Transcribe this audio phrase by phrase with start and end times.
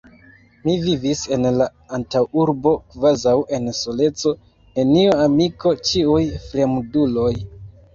[0.61, 1.67] Mi vivis en la
[1.99, 4.37] antaŭurbo kvazaŭ en soleco,
[4.83, 7.35] neniu amiko, ĉiuj fremduloj!